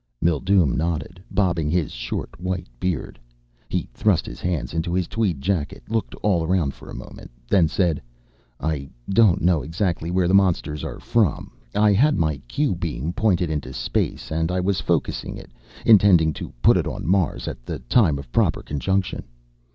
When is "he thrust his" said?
3.69-4.41